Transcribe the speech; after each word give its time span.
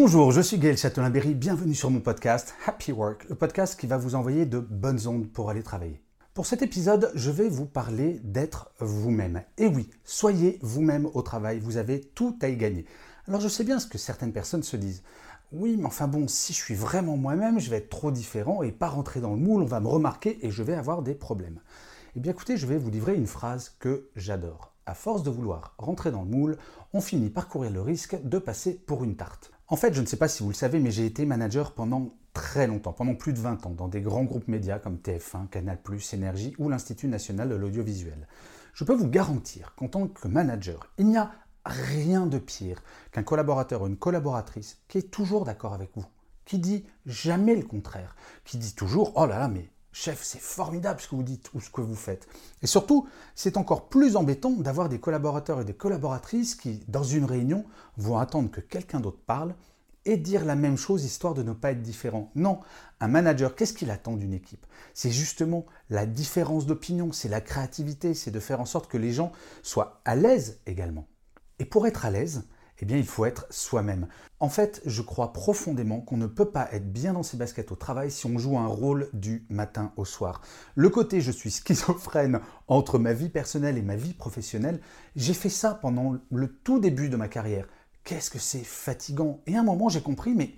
Bonjour, 0.00 0.30
je 0.30 0.40
suis 0.40 0.58
Gaël 0.58 0.78
Châtelain-Berry, 0.78 1.34
bienvenue 1.34 1.74
sur 1.74 1.90
mon 1.90 1.98
podcast 1.98 2.54
Happy 2.66 2.92
Work, 2.92 3.28
le 3.28 3.34
podcast 3.34 3.78
qui 3.78 3.88
va 3.88 3.98
vous 3.98 4.14
envoyer 4.14 4.46
de 4.46 4.60
bonnes 4.60 5.08
ondes 5.08 5.26
pour 5.26 5.50
aller 5.50 5.64
travailler. 5.64 6.00
Pour 6.34 6.46
cet 6.46 6.62
épisode, 6.62 7.10
je 7.16 7.32
vais 7.32 7.48
vous 7.48 7.66
parler 7.66 8.20
d'être 8.22 8.70
vous-même. 8.78 9.42
Et 9.56 9.66
oui, 9.66 9.90
soyez 10.04 10.60
vous-même 10.62 11.08
au 11.14 11.22
travail, 11.22 11.58
vous 11.58 11.78
avez 11.78 12.00
tout 12.00 12.38
à 12.42 12.48
y 12.48 12.56
gagner. 12.56 12.84
Alors 13.26 13.40
je 13.40 13.48
sais 13.48 13.64
bien 13.64 13.80
ce 13.80 13.88
que 13.88 13.98
certaines 13.98 14.32
personnes 14.32 14.62
se 14.62 14.76
disent. 14.76 15.02
Oui, 15.50 15.76
mais 15.76 15.86
enfin 15.86 16.06
bon, 16.06 16.28
si 16.28 16.52
je 16.52 16.58
suis 16.58 16.76
vraiment 16.76 17.16
moi-même, 17.16 17.58
je 17.58 17.68
vais 17.68 17.78
être 17.78 17.90
trop 17.90 18.12
différent 18.12 18.62
et 18.62 18.70
pas 18.70 18.88
rentrer 18.88 19.20
dans 19.20 19.32
le 19.32 19.40
moule, 19.40 19.62
on 19.62 19.66
va 19.66 19.80
me 19.80 19.88
remarquer 19.88 20.38
et 20.46 20.52
je 20.52 20.62
vais 20.62 20.74
avoir 20.74 21.02
des 21.02 21.16
problèmes. 21.16 21.58
Eh 22.14 22.20
bien 22.20 22.30
écoutez, 22.30 22.56
je 22.56 22.68
vais 22.68 22.78
vous 22.78 22.90
livrer 22.90 23.16
une 23.16 23.26
phrase 23.26 23.74
que 23.80 24.10
j'adore. 24.14 24.74
À 24.86 24.94
force 24.94 25.24
de 25.24 25.30
vouloir 25.30 25.74
rentrer 25.76 26.12
dans 26.12 26.22
le 26.22 26.30
moule, 26.30 26.56
on 26.92 27.00
finit 27.00 27.30
par 27.30 27.48
courir 27.48 27.72
le 27.72 27.82
risque 27.82 28.16
de 28.22 28.38
passer 28.38 28.74
pour 28.74 29.02
une 29.02 29.16
tarte. 29.16 29.50
En 29.70 29.76
fait, 29.76 29.92
je 29.92 30.00
ne 30.00 30.06
sais 30.06 30.16
pas 30.16 30.28
si 30.28 30.42
vous 30.42 30.48
le 30.48 30.54
savez, 30.54 30.78
mais 30.80 30.90
j'ai 30.90 31.04
été 31.04 31.26
manager 31.26 31.72
pendant 31.72 32.08
très 32.32 32.66
longtemps, 32.66 32.94
pendant 32.94 33.14
plus 33.14 33.34
de 33.34 33.38
20 33.38 33.66
ans, 33.66 33.70
dans 33.70 33.88
des 33.88 34.00
grands 34.00 34.24
groupes 34.24 34.48
médias 34.48 34.78
comme 34.78 34.96
TF1, 34.96 35.48
Canal+, 35.48 35.78
Énergie 36.14 36.54
ou 36.58 36.70
l'Institut 36.70 37.06
national 37.06 37.50
de 37.50 37.54
l'audiovisuel. 37.54 38.26
Je 38.72 38.84
peux 38.84 38.94
vous 38.94 39.08
garantir 39.08 39.74
qu'en 39.76 39.88
tant 39.88 40.08
que 40.08 40.26
manager, 40.26 40.90
il 40.96 41.08
n'y 41.08 41.18
a 41.18 41.32
rien 41.66 42.24
de 42.24 42.38
pire 42.38 42.82
qu'un 43.12 43.22
collaborateur 43.22 43.82
ou 43.82 43.88
une 43.88 43.98
collaboratrice 43.98 44.78
qui 44.88 44.96
est 44.96 45.10
toujours 45.10 45.44
d'accord 45.44 45.74
avec 45.74 45.90
vous, 45.94 46.06
qui 46.46 46.58
dit 46.58 46.86
jamais 47.04 47.54
le 47.54 47.66
contraire, 47.66 48.16
qui 48.46 48.56
dit 48.56 48.74
toujours 48.74 49.12
oh 49.16 49.26
là 49.26 49.38
là 49.38 49.48
mais 49.48 49.70
chef 49.98 50.22
c'est 50.22 50.40
formidable 50.40 51.00
ce 51.00 51.08
que 51.08 51.16
vous 51.16 51.24
dites 51.24 51.50
ou 51.54 51.60
ce 51.60 51.70
que 51.70 51.80
vous 51.80 51.96
faites. 51.96 52.28
Et 52.62 52.68
surtout, 52.68 53.08
c'est 53.34 53.56
encore 53.56 53.88
plus 53.88 54.14
embêtant 54.14 54.52
d'avoir 54.52 54.88
des 54.88 55.00
collaborateurs 55.00 55.60
et 55.60 55.64
des 55.64 55.74
collaboratrices 55.74 56.54
qui, 56.54 56.84
dans 56.86 57.02
une 57.02 57.24
réunion, 57.24 57.64
vont 57.96 58.18
attendre 58.18 58.50
que 58.50 58.60
quelqu'un 58.60 59.00
d'autre 59.00 59.20
parle 59.26 59.54
et 60.04 60.16
dire 60.16 60.44
la 60.44 60.54
même 60.54 60.76
chose 60.76 61.04
histoire 61.04 61.34
de 61.34 61.42
ne 61.42 61.52
pas 61.52 61.72
être 61.72 61.82
différent. 61.82 62.30
Non, 62.36 62.60
un 63.00 63.08
manager, 63.08 63.56
qu'est-ce 63.56 63.74
qu'il 63.74 63.90
attend 63.90 64.16
d'une 64.16 64.32
équipe? 64.32 64.64
C'est 64.94 65.10
justement 65.10 65.66
la 65.90 66.06
différence 66.06 66.64
d'opinion, 66.64 67.12
c'est 67.12 67.28
la 67.28 67.40
créativité, 67.40 68.14
c'est 68.14 68.30
de 68.30 68.40
faire 68.40 68.60
en 68.60 68.66
sorte 68.66 68.88
que 68.88 68.98
les 68.98 69.12
gens 69.12 69.32
soient 69.64 70.00
à 70.04 70.14
l'aise 70.14 70.60
également. 70.66 71.08
Et 71.58 71.64
pour 71.64 71.88
être 71.88 72.06
à 72.06 72.10
l'aise, 72.10 72.44
eh 72.80 72.84
bien, 72.84 72.96
il 72.96 73.06
faut 73.06 73.24
être 73.24 73.46
soi-même. 73.50 74.06
En 74.40 74.48
fait, 74.48 74.80
je 74.86 75.02
crois 75.02 75.32
profondément 75.32 76.00
qu'on 76.00 76.16
ne 76.16 76.26
peut 76.26 76.50
pas 76.50 76.68
être 76.72 76.92
bien 76.92 77.12
dans 77.12 77.22
ses 77.22 77.36
baskets 77.36 77.72
au 77.72 77.76
travail 77.76 78.10
si 78.10 78.26
on 78.26 78.38
joue 78.38 78.58
un 78.58 78.66
rôle 78.66 79.08
du 79.12 79.46
matin 79.50 79.92
au 79.96 80.04
soir. 80.04 80.42
Le 80.74 80.88
côté 80.88 81.20
je 81.20 81.32
suis 81.32 81.50
schizophrène 81.50 82.40
entre 82.68 82.98
ma 82.98 83.12
vie 83.12 83.30
personnelle 83.30 83.78
et 83.78 83.82
ma 83.82 83.96
vie 83.96 84.14
professionnelle, 84.14 84.80
j'ai 85.16 85.34
fait 85.34 85.48
ça 85.48 85.74
pendant 85.74 86.16
le 86.30 86.48
tout 86.48 86.78
début 86.78 87.08
de 87.08 87.16
ma 87.16 87.28
carrière 87.28 87.66
qu'est-ce 88.08 88.30
que 88.30 88.38
c'est 88.38 88.64
fatigant. 88.64 89.42
Et 89.46 89.54
à 89.54 89.60
un 89.60 89.64
moment, 89.64 89.90
j'ai 89.90 90.00
compris, 90.00 90.34
mais 90.34 90.54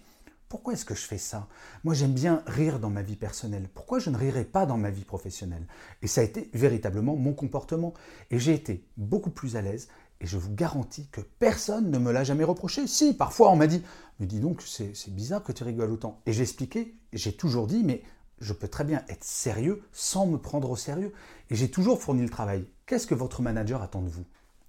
pourquoi 0.48 0.72
est-ce 0.72 0.84
que 0.84 0.94
je 0.94 1.04
fais 1.04 1.18
ça? 1.18 1.48
Moi, 1.82 1.94
j'aime 1.94 2.12
bien 2.12 2.44
rire 2.46 2.78
dans 2.78 2.90
ma 2.90 3.02
vie 3.02 3.16
personnelle. 3.16 3.68
Pourquoi 3.74 3.98
je 3.98 4.10
ne 4.10 4.16
rirais 4.16 4.44
pas 4.44 4.66
dans 4.66 4.76
ma 4.76 4.90
vie 4.90 5.04
professionnelle? 5.04 5.66
Et 6.00 6.06
ça 6.06 6.20
a 6.20 6.24
été 6.24 6.48
véritablement 6.54 7.16
mon 7.16 7.32
comportement. 7.32 7.92
Et 8.30 8.38
j'ai 8.38 8.54
été 8.54 8.86
beaucoup 8.96 9.30
plus 9.30 9.56
à 9.56 9.62
l'aise. 9.62 9.88
Et 10.20 10.26
je 10.26 10.36
vous 10.36 10.54
garantis 10.54 11.08
que 11.08 11.20
personne 11.20 11.90
ne 11.90 11.98
me 11.98 12.12
l'a 12.12 12.24
jamais 12.24 12.44
reproché. 12.44 12.86
Si, 12.86 13.14
parfois 13.14 13.50
on 13.50 13.56
m'a 13.56 13.66
dit, 13.66 13.82
mais 14.18 14.26
dis 14.26 14.40
donc, 14.40 14.62
c'est 14.62 14.94
bizarre 15.08 15.42
que 15.42 15.52
tu 15.52 15.64
rigoles 15.64 15.90
autant. 15.90 16.20
Et 16.26 16.32
j'ai 16.32 16.42
expliqué, 16.42 16.94
j'ai 17.12 17.32
toujours 17.32 17.66
dit, 17.66 17.82
mais 17.82 18.02
je 18.38 18.52
peux 18.52 18.68
très 18.68 18.84
bien 18.84 19.02
être 19.08 19.24
sérieux 19.24 19.82
sans 19.92 20.26
me 20.26 20.36
prendre 20.36 20.70
au 20.70 20.76
sérieux. 20.76 21.12
Et 21.48 21.56
j'ai 21.56 21.70
toujours 21.70 22.02
fourni 22.02 22.22
le 22.22 22.28
travail. 22.28 22.66
Qu'est-ce 22.86 23.06
que 23.06 23.14
votre 23.14 23.42
manager 23.42 23.82
attend 23.82 24.02
de 24.02 24.08
vous? 24.08 24.24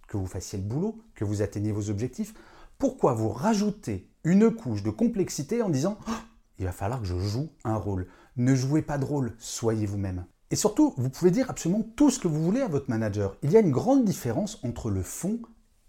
Que 0.08 0.18
vous 0.18 0.26
fassiez 0.28 0.58
le 0.58 0.66
boulot, 0.66 1.02
que 1.16 1.26
vous 1.26 1.42
atteigniez 1.42 1.72
vos 1.72 1.90
objectifs? 1.90 2.34
Pourquoi 2.78 3.14
vous 3.14 3.30
rajoutez 3.30 4.10
une 4.24 4.52
couche 4.52 4.84
de 4.84 4.90
complexité 4.90 5.62
en 5.62 5.70
disant 5.70 5.98
oh, 6.08 6.12
il 6.60 6.66
va 6.66 6.72
falloir 6.72 7.02
que 7.02 7.08
je 7.08 7.18
joue 7.18 7.50
un 7.64 7.76
rôle? 7.76 8.08
Ne 8.38 8.56
jouez 8.56 8.82
pas 8.82 8.98
de 8.98 9.06
rôle, 9.06 9.36
soyez 9.38 9.86
vous-même. 9.86 10.26
Et 10.52 10.58
surtout, 10.58 10.94
vous 10.98 11.10
pouvez 11.10 11.32
dire 11.32 11.50
absolument 11.50 11.82
tout 11.96 12.12
ce 12.12 12.20
que 12.20 12.28
vous 12.28 12.44
voulez 12.44 12.62
à 12.62 12.68
votre 12.68 12.90
manager. 12.90 13.38
Il 13.42 13.52
y 13.52 13.58
a 13.58 13.62
une 13.62 13.72
grande 13.72 14.04
différence 14.04 14.60
entre 14.64 14.92
le 14.92 15.02
fond 15.02 15.40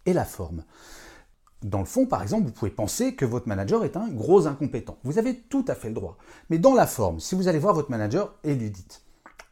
et 0.07 0.13
la 0.13 0.25
forme. 0.25 0.65
Dans 1.63 1.81
le 1.81 1.85
fond, 1.85 2.07
par 2.07 2.23
exemple, 2.23 2.47
vous 2.47 2.53
pouvez 2.53 2.71
penser 2.71 3.15
que 3.15 3.25
votre 3.25 3.49
manager 3.49 3.85
est 3.85 3.97
un 3.97 4.09
gros 4.09 4.47
incompétent. 4.47 4.99
Vous 5.03 5.19
avez 5.19 5.37
tout 5.37 5.65
à 5.69 5.75
fait 5.75 5.89
le 5.89 5.95
droit. 5.95 6.17
Mais 6.49 6.59
dans 6.59 6.75
la 6.75 6.87
forme, 6.87 7.21
si 7.21 7.35
vous 7.35 7.49
allez 7.49 7.59
voir 7.59 7.75
votre 7.75 7.91
manager 7.91 8.35
et 8.45 8.55
lui 8.55 8.71
dites 8.71 9.03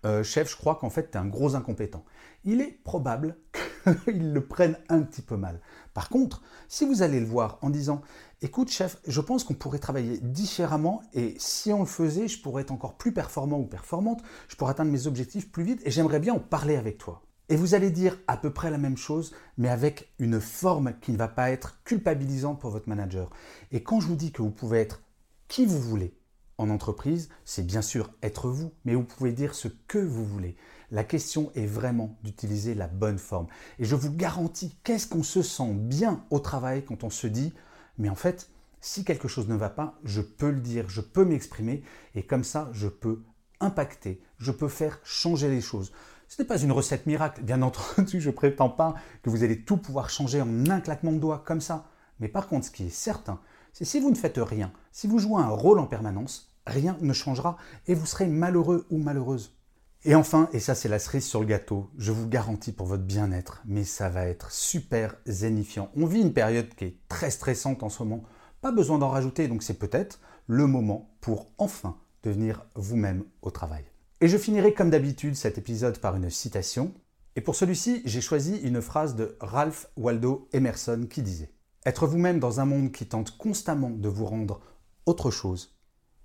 euh, 0.04 0.22
Chef, 0.22 0.50
je 0.50 0.56
crois 0.56 0.76
qu'en 0.76 0.90
fait, 0.90 1.10
tu 1.10 1.18
es 1.18 1.20
un 1.20 1.26
gros 1.26 1.54
incompétent, 1.54 2.04
il 2.44 2.60
est 2.60 2.78
probable 2.84 3.36
qu'ils 4.04 4.32
le 4.32 4.46
prennent 4.46 4.78
un 4.88 5.02
petit 5.02 5.22
peu 5.22 5.36
mal. 5.36 5.60
Par 5.94 6.08
contre, 6.08 6.42
si 6.68 6.84
vous 6.84 7.02
allez 7.02 7.20
le 7.20 7.26
voir 7.26 7.58
en 7.62 7.70
disant 7.70 8.00
Écoute, 8.42 8.70
chef, 8.70 8.96
je 9.06 9.20
pense 9.20 9.44
qu'on 9.44 9.52
pourrait 9.52 9.78
travailler 9.78 10.18
différemment 10.18 11.02
et 11.12 11.34
si 11.38 11.74
on 11.74 11.80
le 11.80 11.86
faisait, 11.86 12.26
je 12.26 12.40
pourrais 12.40 12.62
être 12.62 12.70
encore 12.70 12.96
plus 12.96 13.12
performant 13.12 13.58
ou 13.58 13.66
performante, 13.66 14.22
je 14.48 14.56
pourrais 14.56 14.70
atteindre 14.70 14.90
mes 14.90 15.06
objectifs 15.06 15.52
plus 15.52 15.62
vite 15.62 15.82
et 15.84 15.90
j'aimerais 15.90 16.20
bien 16.20 16.32
en 16.32 16.38
parler 16.38 16.76
avec 16.76 16.96
toi. 16.96 17.22
Et 17.50 17.56
vous 17.56 17.74
allez 17.74 17.90
dire 17.90 18.16
à 18.28 18.38
peu 18.38 18.50
près 18.50 18.70
la 18.70 18.78
même 18.78 18.96
chose, 18.96 19.34
mais 19.58 19.68
avec 19.68 20.14
une 20.18 20.40
forme 20.40 20.94
qui 21.00 21.12
ne 21.12 21.18
va 21.18 21.28
pas 21.28 21.50
être 21.50 21.82
culpabilisante 21.84 22.60
pour 22.60 22.70
votre 22.70 22.88
manager. 22.88 23.28
Et 23.72 23.82
quand 23.82 24.00
je 24.00 24.06
vous 24.06 24.16
dis 24.16 24.32
que 24.32 24.40
vous 24.40 24.52
pouvez 24.52 24.78
être 24.78 25.02
qui 25.48 25.66
vous 25.66 25.80
voulez, 25.80 26.14
en 26.60 26.70
entreprise, 26.70 27.30
c'est 27.44 27.66
bien 27.66 27.82
sûr 27.82 28.10
être 28.22 28.48
vous, 28.48 28.72
mais 28.84 28.94
vous 28.94 29.02
pouvez 29.02 29.32
dire 29.32 29.54
ce 29.54 29.68
que 29.68 29.98
vous 29.98 30.24
voulez. 30.24 30.56
La 30.90 31.04
question 31.04 31.50
est 31.54 31.66
vraiment 31.66 32.18
d'utiliser 32.22 32.74
la 32.74 32.86
bonne 32.86 33.18
forme. 33.18 33.46
Et 33.78 33.84
je 33.84 33.96
vous 33.96 34.12
garantis, 34.12 34.76
qu'est-ce 34.84 35.06
qu'on 35.06 35.22
se 35.22 35.42
sent 35.42 35.72
bien 35.72 36.24
au 36.30 36.38
travail 36.38 36.84
quand 36.84 37.02
on 37.02 37.10
se 37.10 37.26
dit, 37.26 37.54
mais 37.96 38.10
en 38.10 38.14
fait, 38.14 38.50
si 38.80 39.04
quelque 39.04 39.28
chose 39.28 39.48
ne 39.48 39.54
va 39.54 39.70
pas, 39.70 39.98
je 40.04 40.20
peux 40.20 40.50
le 40.50 40.60
dire, 40.60 40.88
je 40.88 41.00
peux 41.00 41.24
m'exprimer, 41.24 41.82
et 42.14 42.24
comme 42.24 42.44
ça, 42.44 42.68
je 42.72 42.88
peux 42.88 43.22
impacter, 43.60 44.20
je 44.38 44.52
peux 44.52 44.68
faire 44.68 45.00
changer 45.02 45.48
les 45.48 45.60
choses. 45.62 45.92
Ce 46.28 46.40
n'est 46.40 46.46
pas 46.46 46.60
une 46.60 46.72
recette 46.72 47.06
miracle, 47.06 47.42
bien 47.42 47.62
entendu, 47.62 48.20
je 48.20 48.30
prétends 48.30 48.70
pas 48.70 48.94
que 49.22 49.30
vous 49.30 49.44
allez 49.44 49.64
tout 49.64 49.78
pouvoir 49.78 50.10
changer 50.10 50.42
en 50.42 50.66
un 50.68 50.80
claquement 50.80 51.12
de 51.12 51.18
doigts 51.18 51.42
comme 51.44 51.60
ça. 51.60 51.86
Mais 52.18 52.28
par 52.28 52.48
contre, 52.48 52.66
ce 52.66 52.70
qui 52.70 52.86
est 52.86 52.90
certain, 52.90 53.40
c'est 53.72 53.84
si 53.84 54.00
vous 54.00 54.10
ne 54.10 54.16
faites 54.16 54.38
rien, 54.38 54.72
si 54.92 55.06
vous 55.06 55.18
jouez 55.18 55.40
un 55.40 55.48
rôle 55.48 55.78
en 55.78 55.86
permanence, 55.86 56.49
rien 56.66 56.96
ne 57.00 57.12
changera 57.12 57.56
et 57.86 57.94
vous 57.94 58.06
serez 58.06 58.26
malheureux 58.26 58.86
ou 58.90 58.98
malheureuse. 58.98 59.56
Et 60.04 60.14
enfin, 60.14 60.48
et 60.52 60.60
ça 60.60 60.74
c'est 60.74 60.88
la 60.88 60.98
cerise 60.98 61.26
sur 61.26 61.40
le 61.40 61.46
gâteau, 61.46 61.90
je 61.98 62.10
vous 62.10 62.26
garantis 62.26 62.72
pour 62.72 62.86
votre 62.86 63.02
bien-être, 63.02 63.62
mais 63.66 63.84
ça 63.84 64.08
va 64.08 64.26
être 64.26 64.50
super 64.50 65.14
zénifiant. 65.26 65.90
On 65.94 66.06
vit 66.06 66.22
une 66.22 66.32
période 66.32 66.74
qui 66.74 66.86
est 66.86 66.96
très 67.08 67.30
stressante 67.30 67.82
en 67.82 67.90
ce 67.90 68.02
moment, 68.02 68.22
pas 68.62 68.72
besoin 68.72 68.98
d'en 68.98 69.10
rajouter, 69.10 69.46
donc 69.46 69.62
c'est 69.62 69.78
peut-être 69.78 70.20
le 70.46 70.66
moment 70.66 71.10
pour 71.20 71.50
enfin 71.58 71.98
devenir 72.22 72.64
vous-même 72.76 73.24
au 73.42 73.50
travail. 73.50 73.84
Et 74.22 74.28
je 74.28 74.38
finirai 74.38 74.74
comme 74.74 74.90
d'habitude 74.90 75.34
cet 75.34 75.58
épisode 75.58 75.98
par 75.98 76.16
une 76.16 76.30
citation. 76.30 76.92
Et 77.36 77.40
pour 77.40 77.54
celui-ci, 77.54 78.02
j'ai 78.04 78.20
choisi 78.20 78.56
une 78.58 78.82
phrase 78.82 79.14
de 79.14 79.36
Ralph 79.40 79.88
Waldo 79.96 80.48
Emerson 80.52 81.06
qui 81.08 81.22
disait⁇ 81.22 81.44
Être 81.86 82.06
vous-même 82.06 82.40
dans 82.40 82.60
un 82.60 82.64
monde 82.64 82.92
qui 82.92 83.06
tente 83.06 83.36
constamment 83.38 83.90
de 83.90 84.08
vous 84.08 84.26
rendre 84.26 84.60
autre 85.06 85.30
chose 85.30 85.79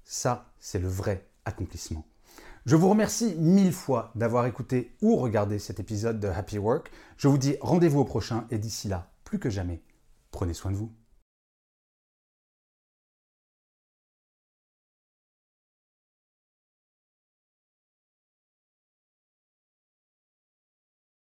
ça, 0.06 0.54
c'est 0.60 0.80
le 0.80 0.88
vrai 0.88 1.28
accomplissement. 1.44 2.06
Je 2.66 2.76
vous 2.76 2.90
remercie 2.90 3.36
mille 3.36 3.74
fois 3.74 4.12
d'avoir 4.16 4.46
écouté 4.46 4.96
ou 5.02 5.18
regardé 5.18 5.60
cet 5.60 5.80
épisode 5.80 6.20
de 6.20 6.28
Happy 6.28 6.58
Work. 6.58 6.92
Je 7.18 7.28
vous 7.28 7.38
dis 7.38 7.58
rendez-vous 7.60 8.00
au 8.00 8.06
prochain 8.06 8.46
et 8.50 8.58
d'ici 8.58 8.88
là, 8.88 9.12
plus 9.24 9.40
que 9.40 9.50
jamais, 9.50 9.82
prenez 10.32 10.54
soin 10.54 10.72
de 10.72 10.78
vous. 10.78 10.92